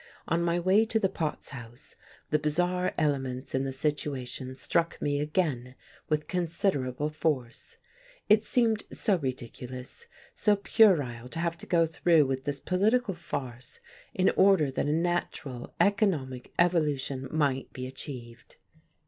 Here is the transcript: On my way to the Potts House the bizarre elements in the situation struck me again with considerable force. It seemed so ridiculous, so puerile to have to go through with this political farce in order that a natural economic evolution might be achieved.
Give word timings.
On 0.27 0.41
my 0.41 0.59
way 0.59 0.83
to 0.83 0.97
the 0.97 1.07
Potts 1.09 1.51
House 1.51 1.95
the 2.31 2.39
bizarre 2.39 2.91
elements 2.97 3.53
in 3.53 3.65
the 3.65 3.71
situation 3.71 4.55
struck 4.55 4.99
me 4.99 5.19
again 5.19 5.75
with 6.09 6.27
considerable 6.27 7.11
force. 7.11 7.77
It 8.27 8.43
seemed 8.43 8.85
so 8.91 9.17
ridiculous, 9.17 10.07
so 10.33 10.55
puerile 10.55 11.27
to 11.27 11.39
have 11.39 11.55
to 11.59 11.67
go 11.67 11.85
through 11.85 12.25
with 12.25 12.45
this 12.45 12.59
political 12.59 13.13
farce 13.13 13.79
in 14.11 14.31
order 14.31 14.71
that 14.71 14.87
a 14.87 14.91
natural 14.91 15.75
economic 15.79 16.51
evolution 16.57 17.27
might 17.29 17.71
be 17.71 17.85
achieved. 17.85 18.55